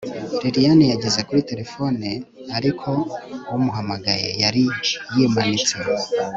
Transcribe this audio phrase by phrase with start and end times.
[0.41, 2.07] lilian yageze kuri terefone,
[2.57, 2.89] ariko
[3.55, 4.63] umuhamagaye yari
[5.15, 5.75] yimanitse